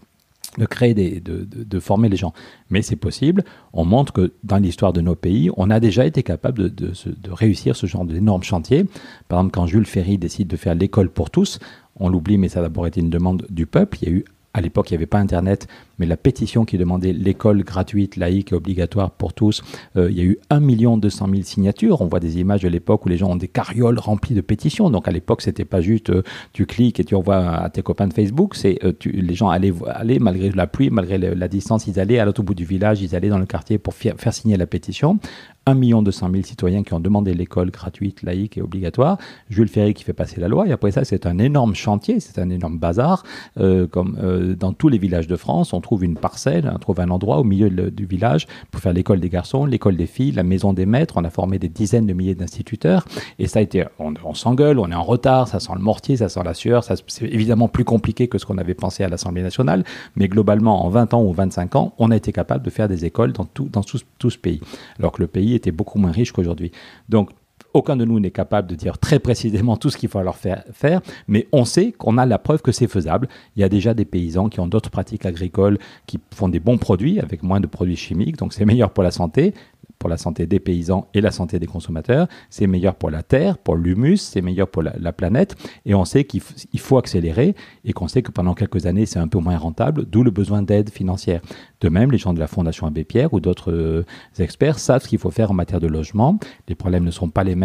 de 0.58 0.66
créer 0.66 0.92
des, 0.92 1.20
de, 1.20 1.46
de, 1.50 1.80
former 1.80 2.10
les 2.10 2.16
gens. 2.18 2.34
Mais 2.68 2.82
c'est 2.82 2.96
possible. 2.96 3.42
On 3.72 3.86
montre 3.86 4.12
que 4.12 4.34
dans 4.44 4.58
l'histoire 4.58 4.92
de 4.92 5.00
nos 5.00 5.14
pays, 5.14 5.50
on 5.56 5.70
a 5.70 5.80
déjà 5.80 6.04
été 6.04 6.22
capable 6.22 6.74
de, 6.74 6.92
de 6.92 7.30
réussir 7.30 7.74
ce 7.74 7.86
genre 7.86 8.04
d'énormes 8.04 8.42
chantiers. 8.42 8.84
Par 9.28 9.38
exemple, 9.38 9.54
quand 9.54 9.66
Jules 9.66 9.86
Ferry 9.86 10.18
décide 10.18 10.48
de 10.48 10.56
faire 10.56 10.74
l'école 10.74 11.08
pour 11.08 11.30
tous, 11.30 11.58
on 11.96 12.10
l'oublie, 12.10 12.36
mais 12.36 12.48
ça 12.48 12.58
a 12.58 12.62
d'abord 12.62 12.86
été 12.86 13.00
une 13.00 13.08
demande 13.08 13.46
du 13.48 13.64
peuple. 13.64 13.98
Il 14.02 14.08
y 14.08 14.12
a 14.12 14.14
eu 14.14 14.24
à 14.54 14.60
l'époque, 14.60 14.90
il 14.90 14.94
n'y 14.94 14.96
avait 14.96 15.06
pas 15.06 15.18
Internet, 15.18 15.66
mais 15.98 16.06
la 16.06 16.16
pétition 16.16 16.64
qui 16.64 16.78
demandait 16.78 17.12
l'école 17.12 17.62
gratuite, 17.62 18.16
laïque 18.16 18.52
et 18.52 18.54
obligatoire 18.54 19.10
pour 19.10 19.32
tous, 19.32 19.62
euh, 19.96 20.10
il 20.10 20.16
y 20.16 20.20
a 20.20 20.24
eu 20.24 20.38
1 20.50 20.60
200 20.98 21.28
000 21.30 21.42
signatures. 21.42 22.00
On 22.00 22.06
voit 22.06 22.20
des 22.20 22.38
images 22.38 22.62
de 22.62 22.68
l'époque 22.68 23.04
où 23.06 23.08
les 23.08 23.16
gens 23.16 23.30
ont 23.30 23.36
des 23.36 23.48
carrioles 23.48 23.98
remplies 23.98 24.34
de 24.34 24.40
pétitions. 24.40 24.90
Donc 24.90 25.08
à 25.08 25.10
l'époque, 25.10 25.42
c'était 25.42 25.64
pas 25.64 25.80
juste 25.80 26.10
euh, 26.10 26.22
tu 26.52 26.66
cliques 26.66 27.00
et 27.00 27.04
tu 27.04 27.14
envoies 27.14 27.36
à 27.36 27.70
tes 27.70 27.82
copains 27.82 28.06
de 28.06 28.12
Facebook. 28.12 28.54
C'est 28.54 28.78
euh, 28.84 28.92
les 29.04 29.34
gens 29.34 29.48
allaient, 29.48 29.72
allaient, 29.86 30.18
malgré 30.18 30.50
la 30.50 30.66
pluie, 30.66 30.90
malgré 30.90 31.18
la 31.18 31.48
distance, 31.48 31.86
ils 31.86 32.00
allaient 32.00 32.18
à 32.18 32.24
l'autre 32.24 32.42
bout 32.42 32.54
du 32.54 32.64
village, 32.64 33.02
ils 33.02 33.14
allaient 33.14 33.28
dans 33.28 33.38
le 33.38 33.46
quartier 33.46 33.78
pour 33.78 33.94
faire 33.94 34.32
signer 34.32 34.56
la 34.56 34.66
pétition. 34.66 35.18
1 35.66 35.76
200 35.76 36.30
000 36.32 36.42
citoyens 36.42 36.82
qui 36.82 36.92
ont 36.92 36.98
demandé 36.98 37.34
l'école 37.34 37.70
gratuite, 37.70 38.22
laïque 38.24 38.58
et 38.58 38.62
obligatoire. 38.62 39.18
Jules 39.48 39.68
Ferry 39.68 39.94
qui 39.94 40.02
fait 40.02 40.12
passer 40.12 40.40
la 40.40 40.48
loi. 40.48 40.66
Et 40.66 40.72
après 40.72 40.90
ça, 40.90 41.04
c'est 41.04 41.24
un 41.24 41.38
énorme 41.38 41.76
chantier, 41.76 42.18
c'est 42.18 42.40
un 42.40 42.50
énorme 42.50 42.78
bazar. 42.78 43.22
comme 43.56 44.56
dans 44.58 44.72
tous 44.72 44.88
les 44.88 44.98
villages 44.98 45.28
de 45.28 45.36
France, 45.36 45.72
on 45.72 45.80
trouve 45.92 46.04
une 46.04 46.16
parcelle, 46.16 46.72
on 46.74 46.78
trouve 46.78 47.00
un 47.00 47.10
endroit 47.10 47.36
au 47.38 47.44
milieu 47.44 47.68
du 47.68 48.06
village 48.06 48.46
pour 48.70 48.80
faire 48.80 48.94
l'école 48.94 49.20
des 49.20 49.28
garçons, 49.28 49.66
l'école 49.66 49.94
des 49.94 50.06
filles, 50.06 50.32
la 50.32 50.42
maison 50.42 50.72
des 50.72 50.86
maîtres. 50.86 51.18
On 51.18 51.24
a 51.24 51.28
formé 51.28 51.58
des 51.58 51.68
dizaines 51.68 52.06
de 52.06 52.14
milliers 52.14 52.34
d'instituteurs. 52.34 53.04
Et 53.38 53.46
ça 53.46 53.58
a 53.58 53.62
été, 53.62 53.84
on, 53.98 54.32
s'engueule, 54.32 54.78
on 54.78 54.90
est 54.90 54.94
en 54.94 55.02
retard, 55.02 55.48
ça 55.48 55.60
sent 55.60 55.72
le 55.74 55.82
mortier, 55.82 56.16
ça 56.16 56.30
sent 56.30 56.40
la 56.46 56.54
sueur. 56.54 56.82
C'est 56.82 57.24
évidemment 57.24 57.68
plus 57.68 57.84
compliqué 57.84 58.26
que 58.26 58.38
ce 58.38 58.46
qu'on 58.46 58.56
avait 58.56 58.72
pensé 58.72 59.04
à 59.04 59.10
l'Assemblée 59.10 59.42
nationale. 59.42 59.84
Mais 60.16 60.28
globalement, 60.28 60.86
en 60.86 60.88
20 60.88 61.12
ans 61.12 61.24
ou 61.24 61.32
25 61.34 61.76
ans, 61.76 61.92
on 61.98 62.10
a 62.10 62.16
été 62.16 62.32
capable 62.32 62.64
de 62.64 62.70
faire 62.70 62.88
des 62.88 63.04
écoles 63.04 63.34
dans 63.34 63.44
tout, 63.44 63.68
dans 63.70 63.82
tout 63.82 64.30
ce 64.30 64.38
pays. 64.38 64.62
Alors 64.98 65.12
que 65.12 65.20
le 65.20 65.28
pays 65.28 65.54
était 65.54 65.72
beaucoup 65.72 65.98
moins 65.98 66.12
riche 66.12 66.32
qu'aujourd'hui. 66.32 66.72
Donc, 67.10 67.28
aucun 67.74 67.96
de 67.96 68.04
nous 68.04 68.20
n'est 68.20 68.30
capable 68.30 68.68
de 68.68 68.74
dire 68.74 68.98
très 68.98 69.18
précisément 69.18 69.76
tout 69.76 69.90
ce 69.90 69.96
qu'il 69.96 70.08
faut 70.08 70.20
leur 70.22 70.36
faire, 70.36 70.64
faire, 70.72 71.00
mais 71.28 71.48
on 71.52 71.64
sait 71.64 71.92
qu'on 71.92 72.18
a 72.18 72.26
la 72.26 72.38
preuve 72.38 72.62
que 72.62 72.72
c'est 72.72 72.86
faisable. 72.86 73.28
Il 73.56 73.60
y 73.60 73.64
a 73.64 73.68
déjà 73.68 73.94
des 73.94 74.04
paysans 74.04 74.48
qui 74.48 74.60
ont 74.60 74.66
d'autres 74.66 74.90
pratiques 74.90 75.26
agricoles, 75.26 75.78
qui 76.06 76.18
font 76.34 76.48
des 76.48 76.60
bons 76.60 76.78
produits 76.78 77.20
avec 77.20 77.42
moins 77.42 77.60
de 77.60 77.66
produits 77.66 77.96
chimiques, 77.96 78.36
donc 78.36 78.52
c'est 78.52 78.64
meilleur 78.64 78.90
pour 78.90 79.02
la 79.02 79.10
santé 79.10 79.54
pour 80.02 80.08
la 80.08 80.16
santé 80.16 80.48
des 80.48 80.58
paysans 80.58 81.06
et 81.14 81.20
la 81.20 81.30
santé 81.30 81.60
des 81.60 81.68
consommateurs, 81.68 82.26
c'est 82.50 82.66
meilleur 82.66 82.96
pour 82.96 83.08
la 83.08 83.22
terre, 83.22 83.56
pour 83.56 83.76
l'humus, 83.76 84.16
c'est 84.16 84.40
meilleur 84.40 84.66
pour 84.66 84.82
la, 84.82 85.12
planète, 85.12 85.54
et 85.86 85.94
on 85.94 86.04
sait 86.04 86.24
qu'il 86.24 86.40
faut 86.40 86.98
accélérer, 86.98 87.54
et 87.84 87.92
qu'on 87.92 88.08
sait 88.08 88.20
que 88.20 88.32
pendant 88.32 88.54
quelques 88.54 88.86
années, 88.86 89.06
c'est 89.06 89.20
un 89.20 89.28
peu 89.28 89.38
moins 89.38 89.56
rentable, 89.56 90.04
d'où 90.06 90.24
le 90.24 90.32
besoin 90.32 90.60
d'aide 90.60 90.90
financière. 90.90 91.40
De 91.80 91.88
même, 91.88 92.10
les 92.10 92.18
gens 92.18 92.34
de 92.34 92.40
la 92.40 92.48
Fondation 92.48 92.88
Abbé 92.88 93.04
Pierre 93.04 93.32
ou 93.32 93.38
d'autres 93.38 93.70
euh, 93.70 94.04
experts 94.40 94.80
savent 94.80 95.02
ce 95.02 95.08
qu'il 95.08 95.20
faut 95.20 95.30
faire 95.30 95.52
en 95.52 95.54
matière 95.54 95.78
de 95.78 95.86
logement. 95.86 96.38
Les 96.68 96.74
problèmes 96.74 97.04
ne 97.04 97.10
sont 97.12 97.28
pas 97.28 97.44
les 97.44 97.54
mêmes 97.54 97.61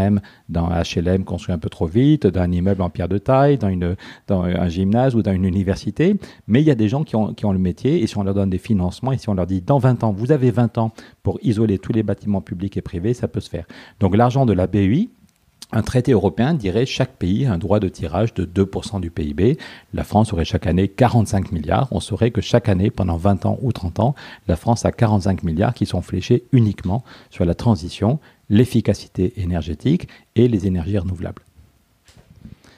dans 0.49 0.65
un 0.65 0.81
HLM 0.81 1.23
construit 1.23 1.53
un 1.53 1.57
peu 1.57 1.69
trop 1.69 1.85
vite, 1.85 2.27
dans 2.27 2.41
un 2.41 2.51
immeuble 2.51 2.81
en 2.81 2.89
pierre 2.89 3.09
de 3.09 3.17
taille, 3.17 3.57
dans, 3.57 3.69
une, 3.69 3.95
dans 4.27 4.43
un 4.43 4.67
gymnase 4.67 5.15
ou 5.15 5.21
dans 5.21 5.33
une 5.33 5.45
université, 5.45 6.15
mais 6.47 6.61
il 6.61 6.67
y 6.67 6.71
a 6.71 6.75
des 6.75 6.87
gens 6.87 7.03
qui 7.03 7.15
ont, 7.15 7.33
qui 7.33 7.45
ont 7.45 7.51
le 7.51 7.59
métier, 7.59 8.01
et 8.01 8.07
si 8.07 8.17
on 8.17 8.23
leur 8.23 8.33
donne 8.33 8.49
des 8.49 8.57
financements, 8.57 9.11
et 9.11 9.17
si 9.17 9.29
on 9.29 9.33
leur 9.33 9.47
dit, 9.47 9.61
dans 9.61 9.79
20 9.79 10.03
ans, 10.03 10.11
vous 10.11 10.31
avez 10.31 10.51
20 10.51 10.77
ans 10.77 10.91
pour 11.23 11.39
isoler 11.41 11.79
tous 11.79 11.93
les 11.93 12.03
bâtiments 12.03 12.41
public 12.41 12.77
et 12.77 12.81
privé, 12.81 13.13
ça 13.13 13.27
peut 13.27 13.39
se 13.39 13.49
faire. 13.49 13.65
Donc 13.99 14.15
l'argent 14.15 14.45
de 14.45 14.53
la 14.53 14.67
BEI, 14.67 15.09
un 15.71 15.81
traité 15.81 16.13
européen 16.13 16.53
dirait 16.53 16.85
chaque 16.85 17.17
pays 17.17 17.45
a 17.45 17.53
un 17.53 17.57
droit 17.57 17.79
de 17.79 17.89
tirage 17.89 18.33
de 18.33 18.45
2% 18.45 19.01
du 19.01 19.11
PIB. 19.11 19.57
La 19.93 20.03
France 20.03 20.31
aurait 20.31 20.45
chaque 20.45 20.65
année 20.65 20.87
45 20.87 21.51
milliards. 21.51 21.89
On 21.91 21.99
saurait 21.99 22.31
que 22.31 22.41
chaque 22.41 22.69
année, 22.69 22.89
pendant 22.89 23.17
20 23.17 23.45
ans 23.45 23.57
ou 23.61 23.71
30 23.71 23.99
ans, 23.99 24.15
la 24.47 24.55
France 24.55 24.85
a 24.85 24.91
45 24.91 25.43
milliards 25.43 25.73
qui 25.73 25.85
sont 25.85 26.01
fléchés 26.01 26.45
uniquement 26.53 27.03
sur 27.29 27.43
la 27.43 27.53
transition, 27.53 28.19
l'efficacité 28.49 29.41
énergétique 29.41 30.07
et 30.35 30.47
les 30.47 30.67
énergies 30.67 30.97
renouvelables. 30.97 31.46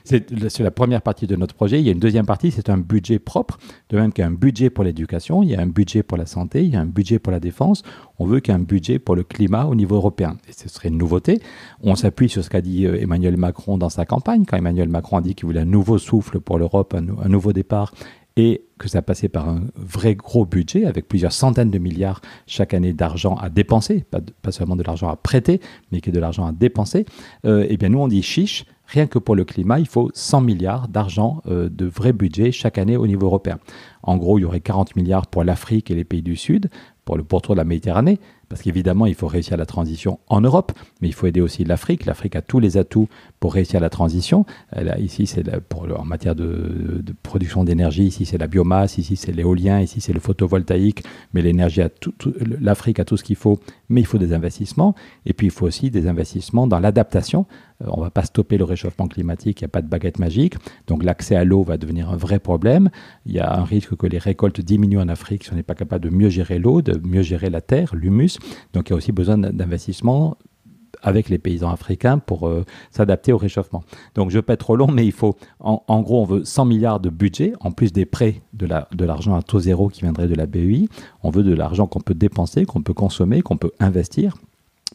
C'est 0.09 0.59
la 0.61 0.71
première 0.71 1.03
partie 1.03 1.27
de 1.27 1.35
notre 1.35 1.53
projet. 1.53 1.79
Il 1.79 1.85
y 1.85 1.89
a 1.89 1.91
une 1.91 1.99
deuxième 1.99 2.25
partie, 2.25 2.49
c'est 2.49 2.69
un 2.69 2.79
budget 2.79 3.19
propre. 3.19 3.59
De 3.89 3.97
même 3.97 4.11
qu'il 4.11 4.23
y 4.23 4.25
a 4.25 4.27
un 4.27 4.33
budget 4.33 4.71
pour 4.71 4.83
l'éducation, 4.83 5.43
il 5.43 5.49
y 5.49 5.55
a 5.55 5.61
un 5.61 5.67
budget 5.67 6.01
pour 6.01 6.17
la 6.17 6.25
santé, 6.25 6.63
il 6.63 6.73
y 6.73 6.75
a 6.75 6.81
un 6.81 6.87
budget 6.87 7.19
pour 7.19 7.31
la 7.31 7.39
défense. 7.39 7.83
On 8.17 8.25
veut 8.25 8.39
qu'il 8.39 8.51
y 8.51 8.57
ait 8.57 8.59
un 8.59 8.63
budget 8.63 8.97
pour 8.97 9.15
le 9.15 9.23
climat 9.23 9.65
au 9.65 9.75
niveau 9.75 9.97
européen. 9.97 10.37
Et 10.47 10.53
ce 10.53 10.67
serait 10.67 10.89
une 10.89 10.97
nouveauté. 10.97 11.39
On 11.81 11.95
s'appuie 11.95 12.27
sur 12.27 12.43
ce 12.43 12.49
qu'a 12.49 12.61
dit 12.61 12.87
euh, 12.87 12.99
Emmanuel 12.99 13.37
Macron 13.37 13.77
dans 13.77 13.89
sa 13.89 14.05
campagne, 14.05 14.45
quand 14.45 14.57
Emmanuel 14.57 14.89
Macron 14.89 15.17
a 15.17 15.21
dit 15.21 15.35
qu'il 15.35 15.45
voulait 15.45 15.61
un 15.61 15.65
nouveau 15.65 15.99
souffle 15.99 16.39
pour 16.39 16.57
l'Europe, 16.57 16.95
un, 16.95 17.29
nouveau 17.29 17.53
départ 17.53 17.93
et 18.35 18.63
que 18.77 18.87
ça 18.87 19.01
passait 19.01 19.27
par 19.27 19.49
un 19.49 19.63
vrai 19.75 20.15
gros 20.15 20.45
budget 20.45 20.85
avec 20.85 21.07
plusieurs 21.07 21.33
centaines 21.33 21.69
de 21.69 21.77
milliards 21.77 22.21
chaque 22.47 22.73
année 22.73 22.93
d'argent 22.93 23.35
à 23.35 23.49
dépenser, 23.49 24.05
pas, 24.09 24.51
seulement 24.51 24.77
de 24.77 24.83
l'argent 24.83 25.09
à 25.09 25.17
prêter, 25.17 25.59
mais 25.91 25.99
qui 25.99 26.09
est 26.09 26.13
de 26.13 26.19
l'argent 26.19 26.45
à 26.45 26.51
dépenser, 26.53 27.05
euh, 27.45 27.65
eh 27.67 27.75
bien 27.75 27.89
nous 27.89 27.99
on 27.99 28.07
dit 28.07 28.23
chiche, 28.23 28.65
rien 28.89 29.07
que 29.07 29.19
pour 29.19 29.35
le 29.35 29.45
climat, 29.45 29.79
il 29.79 29.87
faut 29.87 30.09
100 30.13 30.41
milliards 30.41 30.87
d'argent 30.87 31.41
euh, 31.47 31.69
de 31.69 31.85
vrai 31.85 32.11
budget 32.11 32.51
chaque 32.51 32.77
année 32.77 32.97
au 32.97 33.07
niveau 33.07 33.27
européen. 33.27 33.59
En 34.03 34.17
gros, 34.17 34.39
il 34.39 34.41
y 34.41 34.45
aurait 34.45 34.59
40 34.59 34.95
milliards 34.95 35.27
pour 35.27 35.43
l'Afrique 35.43 35.91
et 35.91 35.95
les 35.95 36.03
pays 36.03 36.23
du 36.23 36.35
Sud, 36.35 36.69
pour 37.05 37.15
le 37.15 37.23
pourtour 37.23 37.55
de 37.55 37.59
la 37.59 37.65
Méditerranée, 37.65 38.19
parce 38.49 38.61
qu'évidemment, 38.61 39.05
il 39.05 39.15
faut 39.15 39.27
réussir 39.27 39.55
la 39.57 39.65
transition 39.65 40.19
en 40.27 40.41
Europe, 40.41 40.71
mais 41.01 41.07
il 41.07 41.13
faut 41.13 41.27
aider 41.27 41.41
aussi 41.41 41.63
l'Afrique. 41.63 42.05
L'Afrique 42.05 42.35
a 42.35 42.41
tous 42.41 42.59
les 42.59 42.77
atouts 42.77 43.07
pour 43.39 43.53
réussir 43.53 43.79
la 43.79 43.89
transition. 43.89 44.45
ici, 44.99 45.27
c'est 45.27 45.43
en 45.81 46.05
matière 46.05 46.35
de, 46.35 47.03
production 47.23 47.63
d'énergie, 47.63 48.05
ici 48.05 48.25
c'est 48.25 48.37
la 48.37 48.47
biomasse, 48.47 48.97
ici 48.97 49.15
c'est 49.15 49.31
l'éolien, 49.31 49.81
ici 49.81 50.01
c'est 50.01 50.13
le 50.13 50.19
photovoltaïque, 50.19 51.03
mais 51.33 51.41
l'énergie, 51.41 51.81
l'Afrique 52.59 52.99
a 52.99 53.05
tout 53.05 53.17
ce 53.17 53.23
qu'il 53.23 53.35
faut, 53.35 53.59
mais 53.89 54.01
il 54.01 54.05
faut 54.05 54.17
des 54.17 54.33
investissements. 54.33 54.95
Et 55.25 55.33
puis 55.33 55.47
il 55.47 55.51
faut 55.51 55.65
aussi 55.65 55.91
des 55.91 56.07
investissements 56.07 56.67
dans 56.67 56.79
l'adaptation. 56.79 57.45
Euh, 57.81 57.87
on 57.89 57.99
ne 57.99 58.03
va 58.03 58.09
pas 58.09 58.23
stopper 58.23 58.57
le 58.57 58.63
réchauffement 58.63 59.07
climatique, 59.07 59.61
il 59.61 59.63
n'y 59.63 59.67
a 59.67 59.69
pas 59.69 59.81
de 59.81 59.87
baguette 59.87 60.19
magique. 60.19 60.55
Donc 60.87 61.03
l'accès 61.03 61.35
à 61.35 61.43
l'eau 61.43 61.63
va 61.63 61.77
devenir 61.77 62.09
un 62.09 62.17
vrai 62.17 62.39
problème. 62.39 62.89
Il 63.25 63.33
y 63.33 63.39
a 63.39 63.57
un 63.57 63.63
risque 63.63 63.95
que 63.95 64.07
les 64.07 64.17
récoltes 64.17 64.61
diminuent 64.61 64.99
en 64.99 65.09
Afrique 65.09 65.43
si 65.43 65.53
on 65.53 65.55
n'est 65.55 65.63
pas 65.63 65.75
capable 65.75 66.03
de 66.03 66.09
mieux 66.09 66.29
gérer 66.29 66.59
l'eau, 66.59 66.81
de 66.81 66.99
mieux 67.07 67.21
gérer 67.21 67.49
la 67.49 67.61
terre, 67.61 67.95
l'humus. 67.95 68.38
Donc 68.73 68.89
il 68.89 68.91
y 68.91 68.93
a 68.93 68.97
aussi 68.97 69.11
besoin 69.11 69.37
d'investissements 69.37 70.37
avec 71.01 71.29
les 71.29 71.37
paysans 71.37 71.69
africains 71.69 72.19
pour 72.19 72.47
euh, 72.47 72.65
s'adapter 72.91 73.31
au 73.31 73.37
réchauffement. 73.37 73.83
Donc 74.15 74.29
je 74.31 74.37
vais 74.37 74.41
pas 74.41 74.53
être 74.53 74.59
trop 74.59 74.75
long, 74.75 74.87
mais 74.87 75.05
il 75.05 75.11
faut, 75.11 75.35
en, 75.59 76.01
gros, 76.01 76.21
on 76.21 76.25
veut 76.25 76.43
100 76.43 76.65
milliards 76.65 76.99
de 76.99 77.09
budget, 77.09 77.53
en 77.61 77.71
plus 77.71 77.93
des 77.93 78.05
prêts 78.05 78.41
de 78.53 79.05
l'argent 79.05 79.35
à 79.35 79.41
taux 79.41 79.59
zéro 79.59 79.87
qui 79.89 80.01
viendrait 80.01 80.27
de 80.27 80.35
la 80.35 80.45
BEI. 80.45 80.89
On 81.23 81.29
veut 81.29 81.43
de 81.43 81.53
l'argent 81.53 81.87
qu'on 81.87 82.01
peut 82.01 82.13
dépenser, 82.13 82.65
qu'on 82.65 82.81
peut 82.81 82.93
consommer, 82.93 83.41
qu'on 83.41 83.57
peut 83.57 83.71
investir 83.79 84.35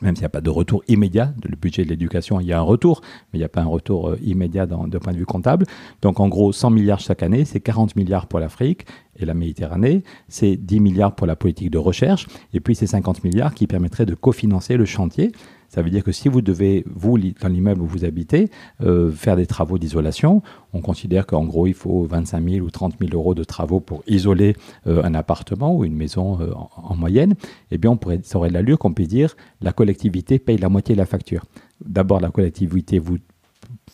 même 0.02 0.16
s'il 0.16 0.22
n'y 0.22 0.26
a 0.26 0.30
pas 0.30 0.40
de 0.40 0.50
retour 0.50 0.82
immédiat 0.88 1.32
le 1.48 1.56
budget 1.56 1.84
de 1.84 1.88
l'éducation, 1.88 2.40
il 2.40 2.46
y 2.46 2.52
a 2.52 2.58
un 2.58 2.62
retour, 2.62 3.00
mais 3.32 3.38
il 3.38 3.40
n'y 3.40 3.44
a 3.44 3.48
pas 3.48 3.60
un 3.60 3.66
retour 3.66 4.10
euh, 4.10 4.18
immédiat 4.22 4.66
d'un 4.66 4.88
point 4.88 5.12
de 5.12 5.18
vue 5.18 5.26
comptable. 5.26 5.66
Donc 6.02 6.20
en 6.20 6.28
gros, 6.28 6.52
100 6.52 6.70
milliards 6.70 7.00
chaque 7.00 7.22
année, 7.22 7.44
c'est 7.44 7.60
40 7.60 7.96
milliards 7.96 8.26
pour 8.26 8.40
l'Afrique 8.40 8.86
et 9.16 9.24
la 9.24 9.34
Méditerranée, 9.34 10.02
c'est 10.28 10.56
10 10.56 10.80
milliards 10.80 11.14
pour 11.14 11.26
la 11.26 11.36
politique 11.36 11.70
de 11.70 11.78
recherche, 11.78 12.26
et 12.52 12.60
puis 12.60 12.74
c'est 12.74 12.88
50 12.88 13.22
milliards 13.22 13.54
qui 13.54 13.66
permettraient 13.66 14.06
de 14.06 14.14
cofinancer 14.14 14.76
le 14.76 14.84
chantier. 14.84 15.30
Ça 15.74 15.82
veut 15.82 15.90
dire 15.90 16.04
que 16.04 16.12
si 16.12 16.28
vous 16.28 16.40
devez, 16.40 16.84
vous, 16.86 17.18
dans 17.18 17.48
l'immeuble 17.48 17.82
où 17.82 17.86
vous 17.86 18.04
habitez, 18.04 18.48
euh, 18.80 19.10
faire 19.10 19.34
des 19.34 19.46
travaux 19.46 19.76
d'isolation, 19.76 20.40
on 20.72 20.80
considère 20.80 21.26
qu'en 21.26 21.44
gros, 21.44 21.66
il 21.66 21.74
faut 21.74 22.04
25 22.04 22.48
000 22.48 22.64
ou 22.64 22.70
30 22.70 22.94
000 23.00 23.10
euros 23.12 23.34
de 23.34 23.42
travaux 23.42 23.80
pour 23.80 24.04
isoler 24.06 24.54
euh, 24.86 25.02
un 25.02 25.16
appartement 25.16 25.74
ou 25.74 25.84
une 25.84 25.96
maison 25.96 26.40
euh, 26.40 26.52
en, 26.76 26.94
moyenne. 26.94 27.34
Eh 27.72 27.78
bien, 27.78 27.90
on 27.90 27.96
pourrait, 27.96 28.20
ça 28.22 28.38
aurait 28.38 28.50
l'allure 28.50 28.78
qu'on 28.78 28.94
puisse 28.94 29.08
dire 29.08 29.34
la 29.62 29.72
collectivité 29.72 30.38
paye 30.38 30.58
la 30.58 30.68
moitié 30.68 30.94
de 30.94 31.00
la 31.00 31.06
facture. 31.06 31.44
D'abord, 31.84 32.20
la 32.20 32.30
collectivité 32.30 33.00
vous 33.00 33.18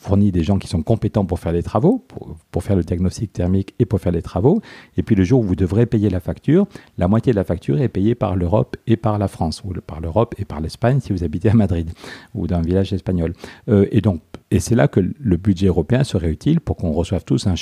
fournit 0.00 0.32
des 0.32 0.42
gens 0.42 0.58
qui 0.58 0.66
sont 0.66 0.82
compétents 0.82 1.26
pour 1.26 1.38
faire 1.38 1.52
les 1.52 1.62
travaux, 1.62 2.02
pour, 2.50 2.64
faire 2.64 2.74
le 2.74 2.82
diagnostic 2.82 3.34
thermique 3.34 3.74
et 3.78 3.84
pour 3.84 4.00
faire 4.00 4.12
les 4.12 4.22
travaux. 4.22 4.62
Et 4.96 5.02
puis 5.02 5.14
le 5.14 5.24
jour 5.24 5.40
où 5.40 5.42
vous 5.42 5.56
devrez 5.56 5.84
payer 5.84 6.08
la 6.08 6.20
facture, 6.20 6.66
la 6.96 7.06
moitié 7.06 7.32
de 7.32 7.36
la 7.36 7.44
facture 7.44 7.80
est 7.80 7.88
payée 7.88 8.14
par 8.14 8.34
l'Europe 8.34 8.78
et 8.86 8.96
par 8.96 9.18
la 9.18 9.28
France, 9.28 9.62
ou 9.62 9.74
par 9.86 10.00
l'Europe 10.00 10.34
et 10.38 10.46
par 10.46 10.60
l'Espagne 10.62 11.00
si 11.00 11.12
vous 11.12 11.22
habitez 11.22 11.50
à 11.50 11.54
Madrid 11.54 11.90
ou 12.34 12.46
dans 12.46 12.56
un 12.56 12.62
village 12.62 12.94
espagnol. 12.94 13.34
Euh, 13.68 13.86
et 13.90 14.00
donc, 14.00 14.22
et 14.50 14.58
c'est 14.58 14.74
là 14.74 14.88
que 14.88 15.00
le 15.00 15.36
budget 15.36 15.66
européen 15.66 16.02
serait 16.02 16.30
utile 16.30 16.60
pour 16.60 16.76
qu'on 16.76 16.92
reçoive 16.92 17.24
tous 17.24 17.46
un 17.46 17.54